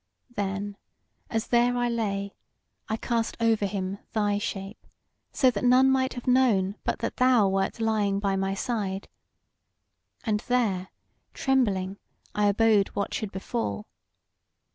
[0.35, 0.77] Then
[1.29, 2.33] as there I lay
[2.89, 4.87] I cast over him thy shape,
[5.31, 9.07] so that none might have known but that thou wert lying by my side,
[10.23, 10.87] and there,
[11.35, 11.99] trembling,
[12.33, 13.85] I abode what should befall.